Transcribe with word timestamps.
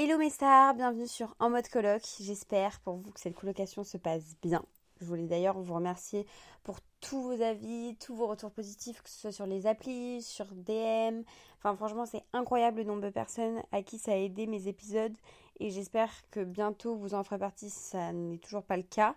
Hello 0.00 0.16
mes 0.16 0.30
stars, 0.30 0.74
bienvenue 0.74 1.08
sur 1.08 1.34
En 1.40 1.50
mode 1.50 1.66
coloc. 1.66 2.02
J'espère 2.20 2.78
pour 2.82 2.98
vous 2.98 3.10
que 3.10 3.18
cette 3.18 3.34
colocation 3.34 3.82
se 3.82 3.96
passe 3.96 4.36
bien. 4.40 4.64
Je 5.00 5.04
voulais 5.04 5.26
d'ailleurs 5.26 5.58
vous 5.58 5.74
remercier 5.74 6.24
pour 6.62 6.78
tous 7.00 7.20
vos 7.20 7.42
avis, 7.42 7.96
tous 7.96 8.14
vos 8.14 8.28
retours 8.28 8.52
positifs, 8.52 9.02
que 9.02 9.10
ce 9.10 9.18
soit 9.18 9.32
sur 9.32 9.46
les 9.46 9.66
applis, 9.66 10.22
sur 10.22 10.46
DM. 10.54 11.22
Enfin 11.58 11.74
franchement 11.74 12.06
c'est 12.06 12.22
incroyable 12.32 12.78
le 12.78 12.84
nombre 12.84 13.02
de 13.02 13.10
personnes 13.10 13.60
à 13.72 13.82
qui 13.82 13.98
ça 13.98 14.12
a 14.12 14.14
aidé 14.14 14.46
mes 14.46 14.68
épisodes 14.68 15.16
et 15.58 15.70
j'espère 15.70 16.12
que 16.30 16.44
bientôt 16.44 16.94
vous 16.94 17.14
en 17.14 17.24
ferez 17.24 17.40
partie 17.40 17.68
si 17.68 17.80
ça 17.80 18.12
n'est 18.12 18.38
toujours 18.38 18.62
pas 18.62 18.76
le 18.76 18.84
cas. 18.84 19.16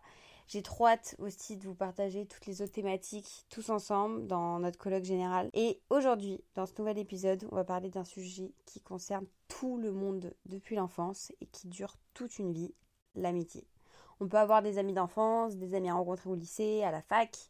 J'ai 0.52 0.64
trop 0.64 0.86
hâte 0.86 1.16
aussi 1.18 1.56
de 1.56 1.64
vous 1.64 1.76
partager 1.76 2.26
toutes 2.26 2.46
les 2.46 2.62
autres 2.62 2.74
thématiques 2.74 3.46
tous 3.50 3.70
ensemble 3.70 4.28
dans 4.28 4.59
notre 4.59 4.78
colloque 4.78 5.05
général. 5.05 5.50
Et 5.54 5.80
aujourd'hui, 5.90 6.44
dans 6.55 6.66
ce 6.66 6.73
nouvel 6.78 6.98
épisode, 6.98 7.48
on 7.54 7.55
va 7.55 7.64
parler 7.64 7.90
d'un 7.90 8.04
sujet 8.04 8.52
qui 8.66 8.82
concerne 8.82 9.26
tout 9.48 9.78
le 9.78 9.94
monde 9.94 10.34
depuis 10.45 10.76
l'enfance 10.76 11.32
et 11.40 11.45
qui 11.45 11.70
dure 11.70 11.95
toute 12.14 12.38
une 12.38 12.52
vie, 12.52 12.73
l'amitié. 13.16 13.66
On 14.20 14.28
peut 14.28 14.40
avoir 14.40 14.62
des 14.62 14.78
amis 14.78 14.92
d'enfance, 14.92 15.56
des 15.56 15.73
amis 15.73 15.90
rencontrés 15.90 16.30
au 16.30 16.36
lycée, 16.36 16.84
à 16.84 16.92
la 16.92 17.02
fac, 17.02 17.50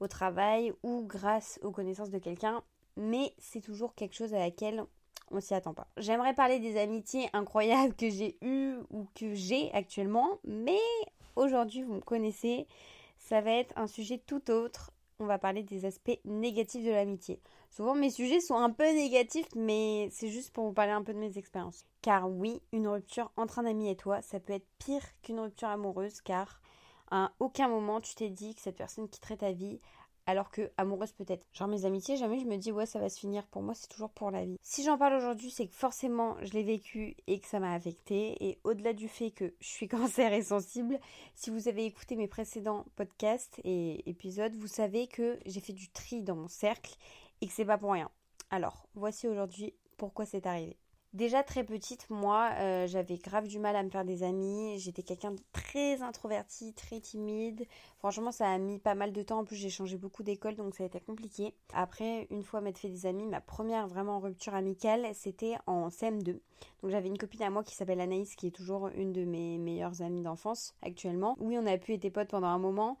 au 0.00 0.08
travail 0.08 0.72
ou 0.82 1.04
grâce 1.06 1.60
aux 1.62 1.70
connaissances 1.70 2.10
de 2.10 2.18
quelqu'un, 2.18 2.64
mais 2.96 3.32
c'est 3.38 3.60
toujours 3.60 3.94
quelque 3.94 4.16
chose 4.16 4.34
à 4.34 4.40
laquelle 4.40 4.84
on 5.30 5.40
s'y 5.40 5.54
attend 5.54 5.72
pas. 5.72 5.86
J'aimerais 5.98 6.34
parler 6.34 6.58
des 6.58 6.80
amitiés 6.80 7.30
incroyables 7.32 7.94
que 7.94 8.10
j'ai 8.10 8.38
eues 8.42 8.74
ou 8.90 9.06
que 9.14 9.34
j'ai 9.34 9.72
actuellement, 9.72 10.40
mais 10.42 10.80
aujourd'hui, 11.40 11.82
vous 11.82 11.94
me 11.94 12.00
connaissez, 12.00 12.66
ça 13.18 13.40
va 13.40 13.52
être 13.52 13.76
un 13.76 13.86
sujet 13.86 14.18
tout 14.18 14.50
autre. 14.50 14.92
On 15.18 15.26
va 15.26 15.38
parler 15.38 15.62
des 15.62 15.84
aspects 15.84 16.18
négatifs 16.24 16.84
de 16.84 16.90
l'amitié. 16.90 17.40
Souvent, 17.70 17.94
mes 17.94 18.10
sujets 18.10 18.40
sont 18.40 18.56
un 18.56 18.70
peu 18.70 18.90
négatifs, 18.90 19.48
mais 19.54 20.08
c'est 20.10 20.28
juste 20.28 20.52
pour 20.52 20.64
vous 20.66 20.72
parler 20.72 20.92
un 20.92 21.02
peu 21.02 21.12
de 21.12 21.18
mes 21.18 21.36
expériences. 21.36 21.84
Car 22.02 22.30
oui, 22.30 22.62
une 22.72 22.88
rupture 22.88 23.30
entre 23.36 23.58
un 23.58 23.66
ami 23.66 23.90
et 23.90 23.96
toi, 23.96 24.22
ça 24.22 24.40
peut 24.40 24.54
être 24.54 24.66
pire 24.78 25.02
qu'une 25.22 25.40
rupture 25.40 25.68
amoureuse, 25.68 26.20
car 26.22 26.60
à 27.10 27.32
aucun 27.40 27.68
moment 27.68 28.00
tu 28.00 28.14
t'es 28.14 28.30
dit 28.30 28.54
que 28.54 28.62
cette 28.62 28.76
personne 28.76 29.08
quitterait 29.08 29.36
ta 29.36 29.52
vie 29.52 29.80
alors 30.30 30.50
que 30.50 30.70
amoureuse 30.76 31.12
peut-être. 31.12 31.44
Genre 31.52 31.68
mes 31.68 31.84
amitiés, 31.84 32.16
jamais 32.16 32.38
je 32.38 32.46
me 32.46 32.56
dis 32.56 32.72
ouais 32.72 32.86
ça 32.86 32.98
va 32.98 33.08
se 33.08 33.18
finir. 33.18 33.46
Pour 33.48 33.62
moi 33.62 33.74
c'est 33.74 33.88
toujours 33.88 34.10
pour 34.10 34.30
la 34.30 34.44
vie. 34.44 34.56
Si 34.62 34.82
j'en 34.84 34.96
parle 34.96 35.14
aujourd'hui, 35.14 35.50
c'est 35.50 35.66
que 35.66 35.74
forcément 35.74 36.36
je 36.42 36.52
l'ai 36.52 36.62
vécu 36.62 37.16
et 37.26 37.40
que 37.40 37.46
ça 37.46 37.60
m'a 37.60 37.74
affecté. 37.74 38.36
Et 38.44 38.58
au-delà 38.64 38.92
du 38.92 39.08
fait 39.08 39.30
que 39.30 39.52
je 39.60 39.68
suis 39.68 39.88
cancer 39.88 40.32
et 40.32 40.42
sensible, 40.42 40.98
si 41.34 41.50
vous 41.50 41.68
avez 41.68 41.84
écouté 41.84 42.16
mes 42.16 42.28
précédents 42.28 42.86
podcasts 42.96 43.60
et 43.64 44.08
épisodes, 44.08 44.54
vous 44.54 44.68
savez 44.68 45.06
que 45.06 45.38
j'ai 45.46 45.60
fait 45.60 45.72
du 45.72 45.90
tri 45.90 46.22
dans 46.22 46.36
mon 46.36 46.48
cercle 46.48 46.96
et 47.40 47.46
que 47.46 47.52
c'est 47.52 47.64
pas 47.64 47.78
pour 47.78 47.92
rien. 47.92 48.10
Alors 48.50 48.86
voici 48.94 49.28
aujourd'hui 49.28 49.74
pourquoi 49.96 50.26
c'est 50.26 50.46
arrivé. 50.46 50.76
Déjà 51.12 51.42
très 51.42 51.64
petite, 51.64 52.08
moi, 52.08 52.50
euh, 52.58 52.86
j'avais 52.86 53.16
grave 53.16 53.48
du 53.48 53.58
mal 53.58 53.74
à 53.74 53.82
me 53.82 53.90
faire 53.90 54.04
des 54.04 54.22
amis. 54.22 54.78
J'étais 54.78 55.02
quelqu'un 55.02 55.32
de 55.32 55.40
très 55.52 56.02
introverti, 56.02 56.72
très 56.72 57.00
timide. 57.00 57.66
Franchement, 57.98 58.30
ça 58.30 58.48
a 58.48 58.56
mis 58.58 58.78
pas 58.78 58.94
mal 58.94 59.12
de 59.12 59.20
temps. 59.22 59.40
En 59.40 59.44
plus, 59.44 59.56
j'ai 59.56 59.70
changé 59.70 59.96
beaucoup 59.96 60.22
d'école, 60.22 60.54
donc 60.54 60.76
ça 60.76 60.84
a 60.84 60.86
été 60.86 61.00
compliqué. 61.00 61.52
Après, 61.74 62.28
une 62.30 62.44
fois 62.44 62.60
m'être 62.60 62.78
fait 62.78 62.88
des 62.88 63.06
amis, 63.06 63.26
ma 63.26 63.40
première 63.40 63.88
vraiment 63.88 64.20
rupture 64.20 64.54
amicale, 64.54 65.04
c'était 65.12 65.56
en 65.66 65.88
CM2. 65.88 66.38
Donc 66.82 66.92
j'avais 66.92 67.08
une 67.08 67.18
copine 67.18 67.42
à 67.42 67.50
moi 67.50 67.64
qui 67.64 67.74
s'appelle 67.74 68.00
Anaïs, 68.00 68.36
qui 68.36 68.46
est 68.46 68.52
toujours 68.52 68.86
une 68.94 69.12
de 69.12 69.24
mes 69.24 69.58
meilleures 69.58 70.02
amies 70.02 70.22
d'enfance 70.22 70.76
actuellement. 70.80 71.36
Oui, 71.40 71.58
on 71.58 71.66
a 71.66 71.76
pu 71.76 71.94
être 71.94 72.08
potes 72.10 72.30
pendant 72.30 72.46
un 72.46 72.58
moment 72.58 72.98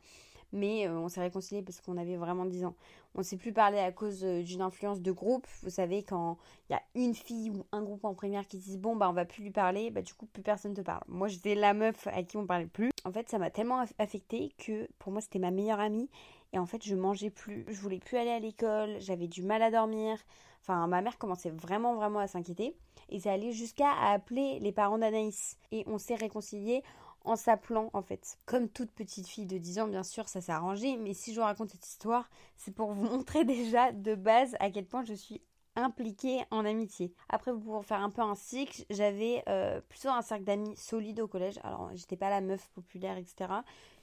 mais 0.52 0.86
euh, 0.86 0.98
on 0.98 1.08
s'est 1.08 1.20
réconcilié 1.20 1.62
parce 1.62 1.80
qu'on 1.80 1.96
avait 1.96 2.16
vraiment 2.16 2.44
10 2.44 2.64
ans. 2.64 2.74
On 3.14 3.22
s'est 3.22 3.36
plus 3.36 3.52
parlé 3.52 3.78
à 3.78 3.92
cause 3.92 4.24
euh, 4.24 4.42
d'une 4.42 4.62
influence 4.62 5.00
de 5.00 5.12
groupe. 5.12 5.46
Vous 5.62 5.70
savez, 5.70 6.02
quand 6.02 6.38
il 6.68 6.72
y 6.72 6.76
a 6.76 6.82
une 6.94 7.14
fille 7.14 7.50
ou 7.50 7.64
un 7.72 7.82
groupe 7.82 8.04
en 8.04 8.14
première 8.14 8.46
qui 8.46 8.58
disent 8.58 8.78
bon, 8.78 8.96
bah 8.96 9.08
on 9.08 9.12
va 9.12 9.24
plus 9.24 9.42
lui 9.42 9.50
parler, 9.50 9.90
bah 9.90 10.02
du 10.02 10.14
coup, 10.14 10.26
plus 10.26 10.42
personne 10.42 10.74
te 10.74 10.80
parle. 10.80 11.02
Moi, 11.08 11.28
j'étais 11.28 11.54
la 11.54 11.74
meuf 11.74 12.06
à 12.08 12.22
qui 12.22 12.36
on 12.36 12.46
parlait 12.46 12.66
plus. 12.66 12.90
En 13.04 13.12
fait, 13.12 13.28
ça 13.28 13.38
m'a 13.38 13.50
tellement 13.50 13.84
affecté 13.98 14.52
que 14.58 14.88
pour 14.98 15.12
moi, 15.12 15.20
c'était 15.20 15.38
ma 15.38 15.50
meilleure 15.50 15.80
amie. 15.80 16.08
Et 16.52 16.58
en 16.58 16.66
fait, 16.66 16.84
je 16.84 16.94
mangeais 16.94 17.30
plus, 17.30 17.64
je 17.68 17.80
voulais 17.80 18.00
plus 18.00 18.16
aller 18.16 18.30
à 18.30 18.40
l'école, 18.40 18.96
j'avais 18.98 19.28
du 19.28 19.42
mal 19.42 19.62
à 19.62 19.70
dormir. 19.70 20.18
Enfin, 20.62 20.86
ma 20.88 21.00
mère 21.00 21.16
commençait 21.18 21.50
vraiment, 21.50 21.94
vraiment 21.94 22.18
à 22.18 22.26
s'inquiéter. 22.26 22.76
Et 23.08 23.20
ça 23.20 23.32
allait 23.32 23.52
jusqu'à 23.52 23.92
appeler 23.92 24.58
les 24.60 24.72
parents 24.72 24.98
d'Anaïs. 24.98 25.56
Et 25.72 25.84
on 25.86 25.98
s'est 25.98 26.14
réconciliés 26.14 26.82
en 27.24 27.36
s'appelant 27.36 27.90
en 27.92 28.02
fait. 28.02 28.38
Comme 28.46 28.68
toute 28.68 28.90
petite 28.90 29.26
fille 29.26 29.46
de 29.46 29.58
10 29.58 29.80
ans, 29.80 29.88
bien 29.88 30.02
sûr, 30.02 30.28
ça 30.28 30.40
s'est 30.40 30.52
arrangé, 30.52 30.96
mais 30.96 31.14
si 31.14 31.32
je 31.32 31.40
vous 31.40 31.46
raconte 31.46 31.70
cette 31.70 31.86
histoire, 31.86 32.28
c'est 32.56 32.74
pour 32.74 32.92
vous 32.92 33.04
montrer 33.16 33.44
déjà 33.44 33.92
de 33.92 34.14
base 34.14 34.56
à 34.60 34.70
quel 34.70 34.86
point 34.86 35.04
je 35.04 35.14
suis 35.14 35.40
impliquée 35.76 36.40
en 36.50 36.64
amitié. 36.64 37.12
Après, 37.28 37.52
pour 37.52 37.84
faire 37.84 38.00
un 38.00 38.10
peu 38.10 38.22
un 38.22 38.34
cycle, 38.34 38.84
j'avais 38.90 39.42
euh, 39.48 39.80
plutôt 39.88 40.08
un 40.08 40.22
cercle 40.22 40.44
d'amis 40.44 40.76
solide 40.76 41.20
au 41.20 41.28
collège. 41.28 41.58
Alors, 41.62 41.90
j'étais 41.94 42.16
pas 42.16 42.30
la 42.30 42.40
meuf 42.40 42.68
populaire, 42.70 43.16
etc. 43.16 43.52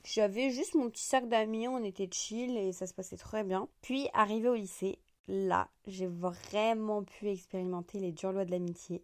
J'avais 0.03 0.49
juste 0.49 0.75
mon 0.75 0.89
petit 0.89 1.03
cercle 1.03 1.27
d'amis, 1.27 1.67
on 1.67 1.83
était 1.83 2.09
chill 2.11 2.57
et 2.57 2.71
ça 2.71 2.87
se 2.87 2.93
passait 2.93 3.17
très 3.17 3.43
bien. 3.43 3.67
Puis, 3.81 4.07
arrivé 4.13 4.47
au 4.47 4.55
lycée, 4.55 4.99
là, 5.27 5.67
j'ai 5.85 6.07
vraiment 6.07 7.03
pu 7.03 7.29
expérimenter 7.29 7.99
les 7.99 8.11
dures 8.11 8.31
lois 8.31 8.45
de 8.45 8.51
l'amitié 8.51 9.03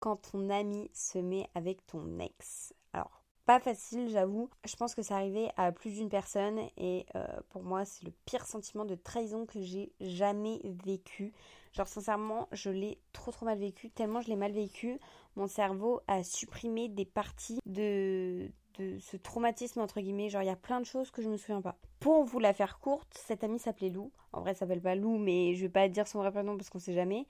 quand 0.00 0.30
ton 0.30 0.50
ami 0.50 0.90
se 0.92 1.18
met 1.18 1.48
avec 1.54 1.86
ton 1.86 2.18
ex. 2.18 2.74
Alors, 2.92 3.15
pas 3.46 3.60
facile, 3.60 4.10
j'avoue. 4.10 4.50
Je 4.64 4.74
pense 4.74 4.94
que 4.94 5.02
ça 5.02 5.14
arrivait 5.14 5.50
à 5.56 5.70
plus 5.70 5.90
d'une 5.92 6.08
personne 6.08 6.58
et 6.76 7.06
euh, 7.14 7.24
pour 7.50 7.62
moi, 7.62 7.84
c'est 7.84 8.04
le 8.04 8.12
pire 8.26 8.44
sentiment 8.44 8.84
de 8.84 8.96
trahison 8.96 9.46
que 9.46 9.60
j'ai 9.62 9.92
jamais 10.00 10.60
vécu. 10.84 11.32
Genre, 11.72 11.86
sincèrement, 11.86 12.48
je 12.52 12.70
l'ai 12.70 12.98
trop 13.12 13.30
trop 13.30 13.46
mal 13.46 13.58
vécu. 13.58 13.90
Tellement 13.90 14.20
je 14.20 14.28
l'ai 14.28 14.36
mal 14.36 14.50
vécu, 14.50 14.98
mon 15.36 15.46
cerveau 15.46 16.00
a 16.08 16.24
supprimé 16.24 16.88
des 16.88 17.04
parties 17.04 17.60
de, 17.66 18.50
de 18.78 18.98
ce 18.98 19.16
traumatisme 19.16 19.80
entre 19.80 20.00
guillemets. 20.00 20.28
Genre, 20.28 20.42
il 20.42 20.46
y 20.46 20.50
a 20.50 20.56
plein 20.56 20.80
de 20.80 20.86
choses 20.86 21.12
que 21.12 21.22
je 21.22 21.28
me 21.28 21.36
souviens 21.36 21.62
pas. 21.62 21.76
Pour 22.00 22.24
vous 22.24 22.40
la 22.40 22.52
faire 22.52 22.80
courte, 22.80 23.16
cette 23.16 23.44
amie 23.44 23.60
s'appelait 23.60 23.90
Lou. 23.90 24.10
En 24.32 24.40
vrai, 24.40 24.50
elle 24.50 24.56
s'appelle 24.56 24.82
pas 24.82 24.96
Lou, 24.96 25.18
mais 25.18 25.54
je 25.54 25.62
vais 25.62 25.72
pas 25.72 25.88
dire 25.88 26.08
son 26.08 26.18
vrai 26.18 26.32
prénom 26.32 26.56
parce 26.56 26.68
qu'on 26.68 26.80
sait 26.80 26.94
jamais. 26.94 27.26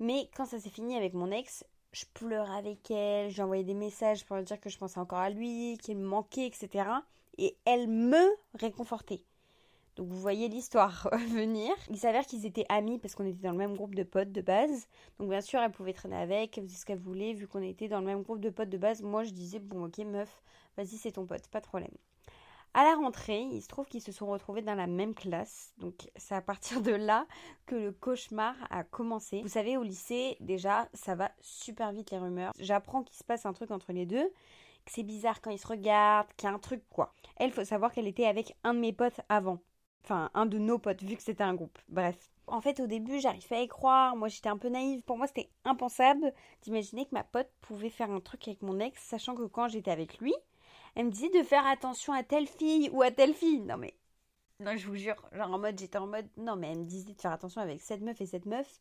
Mais 0.00 0.28
quand 0.36 0.46
ça 0.46 0.58
s'est 0.58 0.70
fini 0.70 0.96
avec 0.96 1.14
mon 1.14 1.30
ex, 1.30 1.64
je 1.92 2.04
pleurais 2.14 2.56
avec 2.56 2.90
elle, 2.90 3.30
j'ai 3.30 3.42
envoyé 3.42 3.64
des 3.64 3.74
messages 3.74 4.24
pour 4.24 4.36
lui 4.36 4.44
dire 4.44 4.60
que 4.60 4.70
je 4.70 4.78
pensais 4.78 4.98
encore 4.98 5.18
à 5.18 5.30
lui, 5.30 5.78
qu'il 5.82 5.98
me 5.98 6.06
manquait, 6.06 6.46
etc. 6.46 6.88
Et 7.38 7.56
elle 7.64 7.88
me 7.88 8.34
réconfortait. 8.54 9.24
Donc 9.96 10.08
vous 10.08 10.18
voyez 10.18 10.48
l'histoire 10.48 11.10
venir. 11.28 11.70
Il 11.90 11.98
s'avère 11.98 12.24
qu'ils 12.24 12.46
étaient 12.46 12.64
amis 12.68 12.98
parce 12.98 13.14
qu'on 13.14 13.26
était 13.26 13.42
dans 13.42 13.52
le 13.52 13.58
même 13.58 13.76
groupe 13.76 13.94
de 13.94 14.02
potes 14.02 14.32
de 14.32 14.40
base. 14.40 14.86
Donc 15.18 15.28
bien 15.28 15.42
sûr, 15.42 15.60
elle 15.60 15.70
pouvait 15.70 15.92
traîner 15.92 16.16
avec, 16.16 16.56
elle 16.56 16.68
ce 16.70 16.84
qu'elle 16.86 16.98
voulait. 16.98 17.34
Vu 17.34 17.46
qu'on 17.46 17.62
était 17.62 17.88
dans 17.88 18.00
le 18.00 18.06
même 18.06 18.22
groupe 18.22 18.40
de 18.40 18.50
potes 18.50 18.70
de 18.70 18.78
base, 18.78 19.02
moi 19.02 19.22
je 19.24 19.30
disais, 19.30 19.58
bon 19.58 19.86
ok 19.86 19.98
meuf, 19.98 20.42
vas-y 20.76 20.96
c'est 20.96 21.12
ton 21.12 21.26
pote, 21.26 21.46
pas 21.48 21.60
de 21.60 21.66
problème. 21.66 21.92
À 22.74 22.84
la 22.84 22.94
rentrée, 22.94 23.40
il 23.40 23.60
se 23.60 23.68
trouve 23.68 23.86
qu'ils 23.86 24.00
se 24.00 24.12
sont 24.12 24.26
retrouvés 24.26 24.62
dans 24.62 24.74
la 24.74 24.86
même 24.86 25.14
classe. 25.14 25.74
Donc 25.76 26.10
c'est 26.16 26.34
à 26.34 26.40
partir 26.40 26.80
de 26.80 26.92
là 26.92 27.26
que 27.66 27.74
le 27.74 27.92
cauchemar 27.92 28.54
a 28.70 28.82
commencé. 28.82 29.42
Vous 29.42 29.48
savez, 29.48 29.76
au 29.76 29.82
lycée, 29.82 30.36
déjà, 30.40 30.88
ça 30.94 31.14
va 31.14 31.30
super 31.40 31.92
vite 31.92 32.10
les 32.10 32.18
rumeurs. 32.18 32.52
J'apprends 32.58 33.02
qu'il 33.02 33.16
se 33.16 33.24
passe 33.24 33.44
un 33.44 33.52
truc 33.52 33.70
entre 33.70 33.92
les 33.92 34.06
deux, 34.06 34.26
que 34.86 34.90
c'est 34.90 35.02
bizarre 35.02 35.42
quand 35.42 35.50
ils 35.50 35.58
se 35.58 35.68
regardent, 35.68 36.32
qu'il 36.36 36.48
y 36.48 36.52
a 36.52 36.54
un 36.54 36.58
truc 36.58 36.82
quoi. 36.88 37.12
Elle, 37.36 37.52
faut 37.52 37.64
savoir 37.64 37.92
qu'elle 37.92 38.08
était 38.08 38.26
avec 38.26 38.56
un 38.64 38.72
de 38.72 38.80
mes 38.80 38.94
potes 38.94 39.20
avant. 39.28 39.58
Enfin, 40.04 40.30
un 40.34 40.46
de 40.46 40.58
nos 40.58 40.78
potes, 40.78 41.02
vu 41.02 41.14
que 41.16 41.22
c'était 41.22 41.44
un 41.44 41.54
groupe. 41.54 41.78
Bref. 41.88 42.30
En 42.46 42.60
fait, 42.60 42.80
au 42.80 42.86
début, 42.86 43.20
j'arrivais 43.20 43.56
à 43.56 43.62
y 43.62 43.68
croire. 43.68 44.16
Moi, 44.16 44.28
j'étais 44.28 44.48
un 44.48 44.56
peu 44.56 44.68
naïve. 44.68 45.02
Pour 45.02 45.16
moi, 45.16 45.26
c'était 45.26 45.50
impensable 45.64 46.32
d'imaginer 46.62 47.04
que 47.04 47.14
ma 47.14 47.22
pote 47.22 47.48
pouvait 47.60 47.88
faire 47.88 48.10
un 48.10 48.20
truc 48.20 48.48
avec 48.48 48.62
mon 48.62 48.80
ex, 48.80 49.00
sachant 49.00 49.34
que 49.34 49.44
quand 49.44 49.68
j'étais 49.68 49.92
avec 49.92 50.18
lui, 50.18 50.34
elle 50.94 51.06
me 51.06 51.10
disait 51.10 51.30
de 51.30 51.42
faire 51.42 51.66
attention 51.66 52.12
à 52.12 52.22
telle 52.22 52.46
fille 52.46 52.90
ou 52.92 53.02
à 53.02 53.10
telle 53.10 53.34
fille. 53.34 53.60
Non 53.60 53.76
mais, 53.76 53.94
non 54.60 54.76
je 54.76 54.86
vous 54.86 54.96
jure, 54.96 55.28
genre 55.32 55.52
en 55.52 55.58
mode, 55.58 55.78
j'étais 55.78 55.98
en 55.98 56.06
mode, 56.06 56.28
non 56.36 56.56
mais 56.56 56.70
elle 56.72 56.80
me 56.80 56.84
disait 56.84 57.12
de 57.12 57.20
faire 57.20 57.32
attention 57.32 57.60
avec 57.60 57.80
cette 57.80 58.00
meuf 58.00 58.20
et 58.20 58.26
cette 58.26 58.46
meuf. 58.46 58.80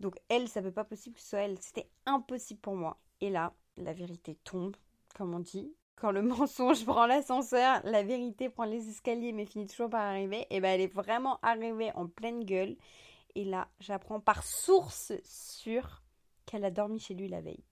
Donc 0.00 0.16
elle, 0.28 0.48
ça 0.48 0.62
peut 0.62 0.72
pas 0.72 0.84
possible 0.84 1.16
que 1.16 1.22
ce 1.22 1.30
soit 1.30 1.40
elle. 1.40 1.58
C'était 1.60 1.88
impossible 2.04 2.60
pour 2.60 2.76
moi. 2.76 2.98
Et 3.20 3.30
là, 3.30 3.54
la 3.76 3.92
vérité 3.92 4.36
tombe, 4.44 4.76
comme 5.14 5.34
on 5.34 5.40
dit. 5.40 5.74
Quand 5.96 6.10
le 6.10 6.22
mensonge 6.22 6.84
prend 6.84 7.06
l'ascenseur, 7.06 7.80
la 7.84 8.02
vérité 8.02 8.50
prend 8.50 8.64
les 8.64 8.88
escaliers 8.88 9.32
mais 9.32 9.46
finit 9.46 9.66
toujours 9.66 9.90
par 9.90 10.02
arriver. 10.02 10.46
Et 10.50 10.60
ben 10.60 10.74
elle 10.74 10.82
est 10.82 10.92
vraiment 10.92 11.38
arrivée 11.42 11.90
en 11.94 12.06
pleine 12.06 12.44
gueule. 12.44 12.76
Et 13.34 13.44
là, 13.44 13.68
j'apprends 13.80 14.20
par 14.20 14.42
source 14.44 15.12
sûre 15.24 16.02
qu'elle 16.44 16.64
a 16.64 16.70
dormi 16.70 16.98
chez 16.98 17.14
lui 17.14 17.28
la 17.28 17.40
veille. 17.40 17.64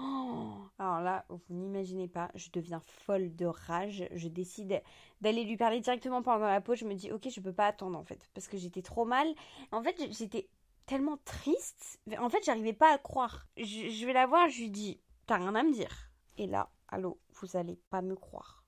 Oh, 0.00 0.58
alors 0.78 1.00
là, 1.00 1.24
vous 1.28 1.54
n'imaginez 1.54 2.06
pas, 2.06 2.30
je 2.34 2.50
deviens 2.52 2.80
folle 2.80 3.34
de 3.34 3.46
rage. 3.46 4.08
Je 4.12 4.28
décide 4.28 4.80
d'aller 5.20 5.44
lui 5.44 5.56
parler 5.56 5.80
directement 5.80 6.22
pendant 6.22 6.46
la 6.46 6.60
pause. 6.60 6.78
Je 6.78 6.84
me 6.84 6.94
dis, 6.94 7.10
ok, 7.10 7.28
je 7.28 7.40
peux 7.40 7.52
pas 7.52 7.66
attendre 7.66 7.98
en 7.98 8.04
fait, 8.04 8.28
parce 8.34 8.46
que 8.46 8.56
j'étais 8.56 8.82
trop 8.82 9.04
mal. 9.04 9.26
En 9.72 9.82
fait, 9.82 9.96
j'étais 10.12 10.48
tellement 10.86 11.18
triste. 11.24 12.00
En 12.18 12.28
fait, 12.28 12.44
j'arrivais 12.44 12.72
pas 12.72 12.92
à 12.92 12.98
croire. 12.98 13.46
Je, 13.56 14.06
vais 14.06 14.12
la 14.12 14.26
voir, 14.26 14.48
je 14.48 14.60
lui 14.60 14.70
dis, 14.70 15.00
t'as 15.26 15.36
rien 15.36 15.54
à 15.54 15.62
me 15.62 15.72
dire. 15.72 16.10
Et 16.36 16.46
là, 16.46 16.70
allô, 16.88 17.18
vous 17.40 17.56
allez 17.56 17.76
pas 17.90 18.02
me 18.02 18.14
croire. 18.14 18.64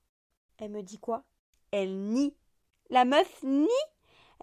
Elle 0.57 0.71
me 0.71 0.83
dit 0.83 0.99
quoi? 0.99 1.23
Elle 1.71 1.97
nie. 1.97 2.35
La 2.89 3.05
meuf 3.05 3.41
nie 3.43 3.67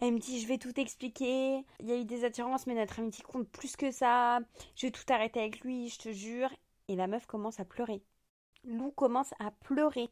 elle 0.00 0.14
me 0.14 0.18
dit, 0.18 0.40
je 0.40 0.46
vais 0.46 0.58
tout 0.58 0.78
expliquer. 0.78 1.64
Il 1.80 1.86
y 1.86 1.92
a 1.92 1.96
eu 1.96 2.04
des 2.04 2.24
attirances, 2.24 2.66
mais 2.66 2.74
notre 2.74 3.00
amitié 3.00 3.24
compte 3.24 3.48
plus 3.48 3.76
que 3.76 3.90
ça. 3.90 4.38
Je 4.76 4.86
vais 4.86 4.92
tout 4.92 5.02
arrêter 5.08 5.40
avec 5.40 5.60
lui, 5.60 5.88
je 5.88 5.98
te 5.98 6.12
jure. 6.12 6.50
Et 6.88 6.96
la 6.96 7.06
meuf 7.06 7.26
commence 7.26 7.60
à 7.60 7.64
pleurer. 7.64 8.02
Lou 8.64 8.90
commence 8.90 9.32
à 9.38 9.50
pleurer. 9.50 10.10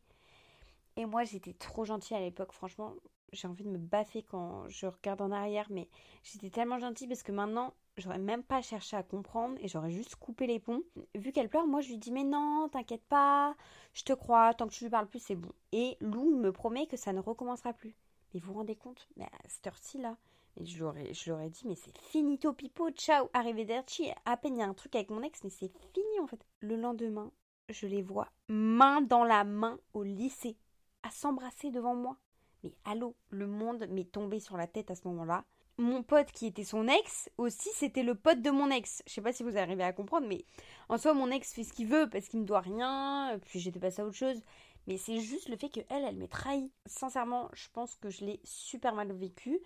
Et 0.96 1.04
moi, 1.04 1.24
j'étais 1.24 1.52
trop 1.52 1.84
gentille 1.84 2.16
à 2.16 2.20
l'époque. 2.20 2.52
Franchement, 2.52 2.94
j'ai 3.32 3.48
envie 3.48 3.64
de 3.64 3.70
me 3.70 3.78
baffer 3.78 4.22
quand 4.22 4.68
je 4.68 4.86
regarde 4.86 5.20
en 5.20 5.32
arrière. 5.32 5.66
Mais 5.70 5.88
j'étais 6.22 6.50
tellement 6.50 6.78
gentille 6.78 7.08
parce 7.08 7.22
que 7.22 7.32
maintenant, 7.32 7.74
j'aurais 7.96 8.18
même 8.18 8.42
pas 8.42 8.62
cherché 8.62 8.96
à 8.96 9.02
comprendre 9.02 9.56
et 9.60 9.68
j'aurais 9.68 9.90
juste 9.90 10.16
coupé 10.16 10.46
les 10.46 10.60
ponts. 10.60 10.82
Vu 11.14 11.32
qu'elle 11.32 11.48
pleure, 11.48 11.66
moi, 11.66 11.80
je 11.80 11.88
lui 11.88 11.98
dis 11.98 12.12
Mais 12.12 12.24
non, 12.24 12.68
t'inquiète 12.70 13.04
pas, 13.04 13.54
je 13.92 14.04
te 14.04 14.12
crois, 14.12 14.54
tant 14.54 14.66
que 14.66 14.72
tu 14.72 14.84
lui 14.84 14.90
parles 14.90 15.08
plus, 15.08 15.22
c'est 15.22 15.36
bon. 15.36 15.52
Et 15.72 15.96
Lou 16.00 16.36
me 16.36 16.52
promet 16.52 16.86
que 16.86 16.96
ça 16.96 17.12
ne 17.12 17.20
recommencera 17.20 17.72
plus. 17.72 17.96
Mais 18.32 18.40
vous 18.40 18.52
vous 18.52 18.58
rendez 18.58 18.76
compte 18.76 19.08
Mais 19.16 19.24
à 19.24 19.48
cette 19.48 19.66
heure-ci, 19.66 19.98
là, 19.98 20.16
mais 20.56 20.64
je 20.64 21.30
l'aurais 21.30 21.50
dit, 21.50 21.62
mais 21.66 21.74
c'est 21.74 21.96
finito 21.98 22.52
pipo, 22.52 22.90
ciao, 22.90 23.28
arrivederci. 23.32 24.10
À 24.24 24.36
peine 24.36 24.56
il 24.56 24.60
y 24.60 24.62
a 24.62 24.66
un 24.66 24.74
truc 24.74 24.94
avec 24.94 25.10
mon 25.10 25.22
ex, 25.22 25.44
mais 25.44 25.50
c'est 25.50 25.70
fini 25.92 26.20
en 26.20 26.26
fait. 26.26 26.40
Le 26.60 26.76
lendemain, 26.76 27.30
je 27.68 27.86
les 27.86 28.02
vois 28.02 28.28
main 28.48 29.00
dans 29.02 29.24
la 29.24 29.44
main 29.44 29.78
au 29.92 30.02
lycée, 30.02 30.56
à 31.02 31.10
s'embrasser 31.10 31.70
devant 31.70 31.94
moi. 31.94 32.16
Mais 32.64 32.72
allô, 32.84 33.14
le 33.30 33.46
monde 33.46 33.86
m'est 33.90 34.10
tombé 34.10 34.40
sur 34.40 34.56
la 34.56 34.66
tête 34.66 34.90
à 34.90 34.94
ce 34.94 35.06
moment-là. 35.08 35.44
Mon 35.78 36.02
pote 36.02 36.32
qui 36.32 36.46
était 36.46 36.64
son 36.64 36.88
ex, 36.88 37.30
aussi, 37.36 37.68
c'était 37.74 38.02
le 38.02 38.14
pote 38.14 38.40
de 38.40 38.50
mon 38.50 38.70
ex. 38.70 39.02
Je 39.06 39.12
sais 39.12 39.20
pas 39.20 39.34
si 39.34 39.42
vous 39.42 39.58
arrivez 39.58 39.84
à 39.84 39.92
comprendre, 39.92 40.26
mais 40.26 40.46
en 40.88 40.96
soi, 40.96 41.12
mon 41.12 41.30
ex 41.30 41.52
fait 41.52 41.64
ce 41.64 41.72
qu'il 41.74 41.88
veut 41.88 42.08
parce 42.08 42.28
qu'il 42.28 42.40
me 42.40 42.46
doit 42.46 42.60
rien, 42.60 43.38
puis 43.44 43.60
j'étais 43.60 43.78
passée 43.78 44.00
à 44.00 44.06
autre 44.06 44.16
chose. 44.16 44.40
Mais 44.86 44.96
c'est 44.96 45.20
juste 45.20 45.48
le 45.48 45.56
fait 45.56 45.68
que 45.68 45.80
elle, 45.90 46.04
elle 46.04 46.16
m'ait 46.16 46.28
trahi. 46.28 46.70
Sincèrement, 46.86 47.50
je 47.52 47.68
pense 47.72 47.96
que 47.96 48.08
je 48.08 48.24
l'ai 48.24 48.40
super 48.44 48.94
mal 48.94 49.12
vécu. 49.12 49.60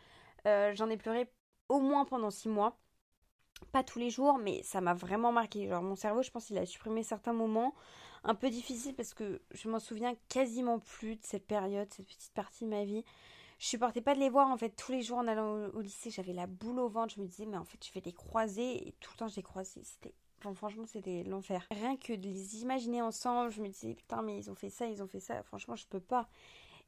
Euh, 0.46 0.72
j'en 0.74 0.88
ai 0.90 0.96
pleuré 0.96 1.30
au 1.68 1.80
moins 1.80 2.04
pendant 2.04 2.30
six 2.30 2.48
mois 2.48 2.78
pas 3.72 3.82
tous 3.82 3.98
les 3.98 4.10
jours, 4.10 4.38
mais 4.38 4.62
ça 4.62 4.80
m'a 4.80 4.94
vraiment 4.94 5.32
marqué. 5.32 5.68
Genre 5.68 5.82
mon 5.82 5.96
cerveau, 5.96 6.22
je 6.22 6.30
pense 6.30 6.46
qu'il 6.46 6.58
a 6.58 6.66
supprimé 6.66 7.02
certains 7.02 7.32
moments 7.32 7.74
un 8.24 8.34
peu 8.34 8.50
difficiles 8.50 8.94
parce 8.94 9.14
que 9.14 9.40
je 9.52 9.68
m'en 9.68 9.78
souviens 9.78 10.14
quasiment 10.28 10.78
plus 10.78 11.16
de 11.16 11.24
cette 11.24 11.46
période, 11.46 11.88
cette 11.92 12.06
petite 12.06 12.32
partie 12.32 12.64
de 12.64 12.70
ma 12.70 12.84
vie. 12.84 13.04
Je 13.58 13.66
supportais 13.66 14.00
pas 14.00 14.14
de 14.14 14.20
les 14.20 14.30
voir 14.30 14.48
en 14.48 14.56
fait 14.56 14.70
tous 14.70 14.92
les 14.92 15.02
jours 15.02 15.18
en 15.18 15.26
allant 15.26 15.68
au, 15.74 15.80
lycée, 15.80 16.10
j'avais 16.10 16.32
la 16.32 16.46
boule 16.46 16.78
au 16.78 16.88
ventre, 16.88 17.14
je 17.14 17.20
me 17.20 17.26
disais 17.26 17.44
mais 17.44 17.58
en 17.58 17.64
fait 17.64 17.78
je 17.86 17.92
vais 17.92 18.00
les 18.02 18.12
croiser 18.12 18.88
et 18.88 18.92
tout 19.00 19.10
le 19.12 19.18
temps 19.18 19.28
je 19.28 19.36
les 19.36 19.42
croisais, 19.42 19.82
c'était 19.84 20.14
franchement 20.54 20.86
c'était 20.86 21.24
l'enfer. 21.24 21.66
Rien 21.70 21.96
que 21.96 22.14
de 22.14 22.26
les 22.26 22.62
imaginer 22.62 23.02
ensemble, 23.02 23.50
je 23.50 23.60
me 23.60 23.68
disais 23.68 23.94
putain 23.94 24.22
mais 24.22 24.38
ils 24.38 24.50
ont 24.50 24.54
fait 24.54 24.70
ça, 24.70 24.86
ils 24.86 25.02
ont 25.02 25.06
fait 25.06 25.20
ça, 25.20 25.42
franchement 25.42 25.76
je 25.76 25.86
peux 25.86 26.00
pas. 26.00 26.26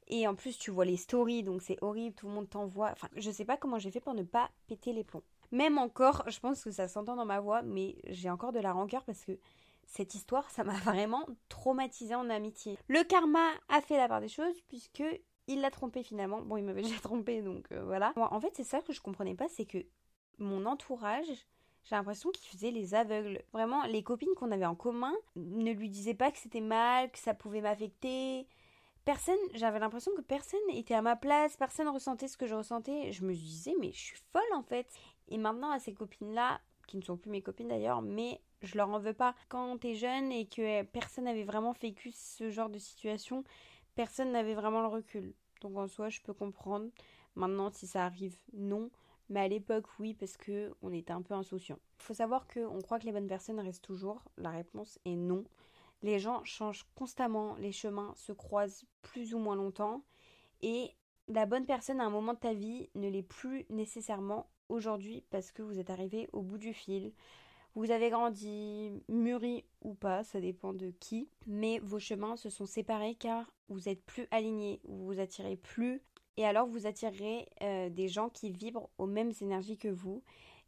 Et 0.07 0.27
en 0.27 0.35
plus 0.35 0.57
tu 0.57 0.71
vois 0.71 0.85
les 0.85 0.97
stories 0.97 1.43
donc 1.43 1.61
c'est 1.61 1.77
horrible, 1.81 2.15
tout 2.15 2.27
le 2.27 2.33
monde 2.33 2.49
t'envoie. 2.49 2.91
Enfin 2.91 3.09
je 3.15 3.31
sais 3.31 3.45
pas 3.45 3.57
comment 3.57 3.79
j'ai 3.79 3.91
fait 3.91 4.01
pour 4.01 4.13
ne 4.13 4.23
pas 4.23 4.49
péter 4.67 4.93
les 4.93 5.03
plombs. 5.03 5.23
Même 5.51 5.77
encore, 5.77 6.23
je 6.27 6.39
pense 6.39 6.63
que 6.63 6.71
ça 6.71 6.87
s'entend 6.87 7.15
dans 7.15 7.25
ma 7.25 7.39
voix, 7.39 7.61
mais 7.61 7.95
j'ai 8.07 8.29
encore 8.29 8.51
de 8.51 8.59
la 8.59 8.73
rancœur 8.73 9.03
parce 9.05 9.23
que 9.23 9.37
cette 9.85 10.15
histoire, 10.15 10.49
ça 10.49 10.63
m'a 10.63 10.73
vraiment 10.83 11.27
traumatisée 11.49 12.15
en 12.15 12.29
amitié. 12.29 12.77
Le 12.87 13.03
karma 13.03 13.49
a 13.69 13.81
fait 13.81 13.97
la 13.97 14.07
part 14.07 14.21
des 14.21 14.27
choses 14.27 14.59
puisque 14.67 15.03
il 15.47 15.61
l'a 15.61 15.71
trompé 15.71 16.03
finalement. 16.03 16.41
Bon, 16.41 16.57
il 16.57 16.63
m'avait 16.63 16.81
déjà 16.83 16.99
trompé, 16.99 17.41
donc 17.41 17.71
euh, 17.71 17.83
voilà. 17.85 18.13
en 18.15 18.39
fait, 18.39 18.51
c'est 18.55 18.63
ça 18.63 18.81
que 18.81 18.93
je 18.93 19.01
comprenais 19.01 19.35
pas, 19.35 19.47
c'est 19.49 19.65
que 19.65 19.85
mon 20.39 20.65
entourage, 20.65 21.27
j'ai 21.83 21.95
l'impression 21.95 22.31
qu'il 22.31 22.47
faisait 22.47 22.71
les 22.71 22.95
aveugles. 22.95 23.41
Vraiment, 23.51 23.83
les 23.83 24.03
copines 24.03 24.33
qu'on 24.35 24.51
avait 24.51 24.65
en 24.65 24.75
commun 24.75 25.13
ne 25.35 25.71
lui 25.71 25.89
disaient 25.89 26.13
pas 26.13 26.31
que 26.31 26.39
c'était 26.39 26.61
mal, 26.61 27.11
que 27.11 27.19
ça 27.19 27.33
pouvait 27.33 27.61
m'affecter. 27.61 28.47
Personne, 29.05 29.35
j'avais 29.53 29.79
l'impression 29.79 30.13
que 30.15 30.21
personne 30.21 30.59
était 30.71 30.93
à 30.93 31.01
ma 31.01 31.17
place, 31.17 31.57
personne 31.57 31.89
ressentait 31.89 32.29
ce 32.29 32.37
que 32.37 32.47
je 32.47 32.55
ressentais. 32.55 33.11
Je 33.11 33.25
me 33.25 33.33
disais, 33.33 33.75
mais 33.79 33.91
je 33.91 33.99
suis 33.99 34.19
folle 34.31 34.41
en 34.53 34.63
fait. 34.63 34.87
Et 35.27 35.37
maintenant, 35.37 35.71
à 35.71 35.79
ces 35.79 35.93
copines-là, 35.93 36.61
qui 36.87 36.97
ne 36.97 37.01
sont 37.01 37.17
plus 37.17 37.31
mes 37.31 37.41
copines 37.41 37.67
d'ailleurs, 37.67 38.01
mais 38.01 38.41
je 38.61 38.77
leur 38.77 38.89
en 38.89 38.99
veux 38.99 39.13
pas. 39.13 39.35
Quand 39.49 39.77
t'es 39.77 39.95
jeune 39.95 40.31
et 40.31 40.45
que 40.45 40.83
personne 40.83 41.25
n'avait 41.25 41.43
vraiment 41.43 41.73
vécu 41.73 42.11
ce 42.13 42.49
genre 42.49 42.69
de 42.69 42.79
situation, 42.79 43.43
personne 43.95 44.31
n'avait 44.31 44.53
vraiment 44.53 44.81
le 44.81 44.87
recul. 44.87 45.33
Donc 45.61 45.77
en 45.77 45.87
soi, 45.87 46.09
je 46.09 46.21
peux 46.21 46.33
comprendre. 46.33 46.89
Maintenant, 47.35 47.71
si 47.71 47.87
ça 47.87 48.05
arrive, 48.05 48.35
non. 48.53 48.89
Mais 49.29 49.41
à 49.41 49.47
l'époque, 49.47 49.85
oui, 49.99 50.13
parce 50.13 50.37
que 50.37 50.73
on 50.81 50.93
était 50.93 51.13
un 51.13 51.21
peu 51.21 51.33
insouciants. 51.33 51.79
Il 51.99 52.03
faut 52.03 52.13
savoir 52.13 52.47
qu'on 52.47 52.81
croit 52.81 52.99
que 52.99 53.05
les 53.05 53.11
bonnes 53.11 53.27
personnes 53.27 53.59
restent 53.59 53.83
toujours. 53.83 54.21
La 54.37 54.51
réponse 54.51 54.99
est 55.05 55.15
non. 55.15 55.45
Les 56.03 56.19
gens 56.19 56.43
changent 56.43 56.85
constamment, 56.95 57.55
les 57.55 57.71
chemins 57.71 58.13
se 58.15 58.31
croisent 58.31 58.85
plus 59.01 59.33
ou 59.33 59.39
moins 59.39 59.55
longtemps. 59.55 60.03
Et 60.61 60.91
la 61.27 61.45
bonne 61.45 61.65
personne 61.65 61.99
à 61.99 62.05
un 62.05 62.09
moment 62.09 62.33
de 62.33 62.39
ta 62.39 62.53
vie 62.53 62.89
ne 62.95 63.09
l'est 63.09 63.23
plus 63.23 63.65
nécessairement 63.69 64.47
aujourd'hui 64.69 65.23
parce 65.29 65.51
que 65.51 65.61
vous 65.61 65.79
êtes 65.79 65.89
arrivé 65.89 66.29
au 66.33 66.41
bout 66.41 66.57
du 66.57 66.73
fil. 66.73 67.13
Vous 67.75 67.89
avez 67.89 68.09
grandi, 68.11 68.91
mûri 69.07 69.63
ou 69.81 69.95
pas, 69.95 70.23
ça 70.23 70.39
dépend 70.39 70.73
de 70.73 70.91
qui, 70.99 71.29
mais 71.47 71.79
vos 71.79 71.97
chemins 71.97 72.35
se 72.35 72.49
sont 72.49 72.67
séparés 72.67 73.15
car 73.15 73.51
vous 73.67 73.89
êtes 73.89 74.03
plus 74.03 74.27
alignés, 74.29 74.79
vous 74.83 75.05
vous 75.05 75.19
attirez 75.19 75.55
plus, 75.55 76.01
et 76.37 76.45
alors 76.45 76.67
vous 76.67 76.85
attirerez 76.85 77.47
euh, 77.61 77.89
des 77.89 78.07
gens 78.07 78.29
qui 78.29 78.51
vibrent 78.51 78.89
aux 78.99 79.07
mêmes 79.07 79.31
énergies 79.41 79.77
que 79.77 79.87
vous, 79.87 80.21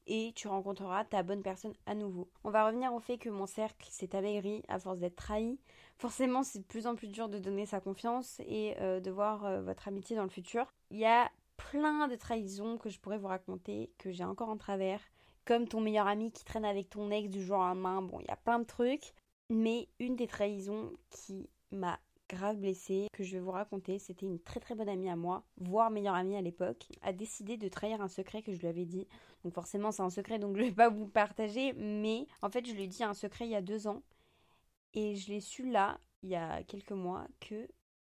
et 0.07 0.34
tu 0.36 0.48
rencontreras 0.48 1.06
ta 1.06 1.24
bonne 1.24 1.42
personne 1.42 1.74
à 1.86 1.96
nouveau. 1.96 2.30
On 2.44 2.50
va 2.50 2.68
revenir 2.68 2.94
au 2.94 3.00
fait 3.00 3.18
que 3.18 3.30
mon 3.30 3.46
cercle 3.46 3.88
s'est 3.90 4.16
amaigri 4.16 4.63
à 4.68 4.80
force 4.80 5.00
d'être 5.00 5.16
trahi. 5.16 5.60
Forcément, 5.98 6.44
c'est 6.44 6.60
de 6.60 6.66
plus 6.66 6.88
en 6.88 6.96
plus 6.96 7.07
dur 7.07 7.30
de 7.30 7.40
donner 7.40 7.66
sa 7.66 7.80
confiance 7.80 8.40
et 8.46 8.75
euh, 8.81 9.00
de 9.00 9.12
voir 9.12 9.46
euh, 9.46 9.62
votre 9.62 9.88
amitié 9.88 10.16
dans 10.16 10.24
le 10.24 10.30
futur. 10.30 10.74
Il 10.92 10.98
y 10.98 11.06
a 11.06 11.30
plein 11.57 12.07
de 12.07 12.16
trahisons 12.16 12.78
que 12.78 12.90
je 12.90 13.00
pourrais 13.00 13.18
vous 13.18 13.28
raconter, 13.28 13.92
que 13.98 14.12
j'ai 14.12 14.24
encore 14.24 14.50
en 14.50 14.57
travers, 14.57 15.00
comme 15.46 15.68
ton 15.68 15.81
meilleur 15.81 16.08
ami 16.08 16.31
qui 16.31 16.44
traîne 16.44 16.66
avec 16.66 16.90
ton 16.90 17.12
ex 17.12 17.30
du 17.30 17.44
jour 17.44 17.58
au 17.58 17.62
lendemain. 17.62 18.01
Bon, 18.01 18.19
il 18.19 18.28
y 18.28 18.31
a 18.31 18.36
plein 18.36 18.60
de 18.60 18.66
trucs, 18.66 19.13
mais 19.50 19.88
une 20.00 20.16
des 20.16 20.28
trahisons 20.28 20.92
qui 21.10 21.50
m'a 21.72 22.00
grave 22.30 22.57
blessée, 22.57 23.07
que 23.13 23.24
je 23.24 23.33
vais 23.33 23.39
vous 23.39 23.51
raconter, 23.51 24.00
c'était 24.00 24.25
une 24.25 24.39
très 24.39 24.60
très 24.60 24.75
bonne 24.75 24.89
amie 24.89 25.10
à 25.10 25.16
moi, 25.16 25.44
voire 25.57 25.92
meilleure 25.92 26.16
amie 26.16 26.36
à 26.36 26.42
l'époque, 26.42 26.88
a 27.01 27.13
décidé 27.13 27.57
de 27.57 27.68
trahir 27.68 28.01
un 28.01 28.07
secret 28.07 28.42
que 28.42 28.54
je 28.54 28.60
lui 28.60 28.68
avais 28.68 28.86
dit. 28.86 29.07
Donc 29.44 29.54
forcément 29.54 29.92
c'est 29.92 30.01
un 30.01 30.10
secret 30.10 30.39
donc 30.39 30.57
je 30.57 30.63
vais 30.63 30.72
pas 30.72 30.89
vous 30.89 31.07
partager, 31.07 31.74
mais 31.74 32.27
en 32.42 32.50
fait 32.50 32.66
je 32.66 32.74
lui 32.74 32.83
ai 32.83 32.88
dit 32.88 33.04
un 33.04 33.13
secret 33.13 33.45
il 33.45 33.51
y 33.51 33.56
a 33.56 33.62
deux 33.62 33.88
ans 33.88 34.01
et 34.94 35.16
je 35.16 35.30
l'ai 35.31 35.42
su 35.42 35.69
là, 35.69 36.00
il 36.24 36.30
y 36.30 36.36
a 36.36 36.63
quelques 36.63 36.92
mois, 36.92 37.27
que 37.39 37.68